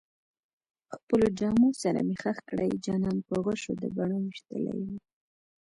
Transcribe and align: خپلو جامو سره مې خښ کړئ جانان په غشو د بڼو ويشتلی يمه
خپلو 0.95 1.25
جامو 1.39 1.69
سره 1.83 1.99
مې 2.07 2.15
خښ 2.21 2.37
کړئ 2.49 2.71
جانان 2.85 3.17
په 3.27 3.35
غشو 3.45 3.73
د 3.81 3.83
بڼو 3.95 4.17
ويشتلی 4.21 4.73
يمه 4.79 4.99